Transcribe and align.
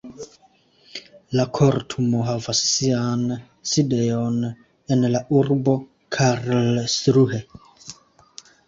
La 1.39 1.43
kortumo 1.57 2.21
havas 2.29 2.63
sian 2.71 3.23
sidejon 3.73 4.41
en 4.97 5.07
la 5.17 5.23
urbo 5.43 5.79
Karlsruhe. 6.19 7.47